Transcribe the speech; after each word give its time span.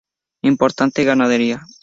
Importante 0.41 1.03
ganadería. 1.03 1.63